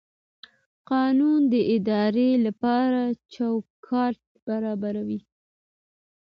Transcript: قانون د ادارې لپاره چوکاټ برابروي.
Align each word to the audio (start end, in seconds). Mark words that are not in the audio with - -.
قانون 0.89 1.39
د 1.53 1.55
ادارې 1.75 2.29
لپاره 2.45 3.01
چوکاټ 3.35 4.17
برابروي. 4.47 5.19